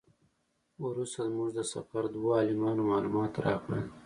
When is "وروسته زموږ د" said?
0.85-1.59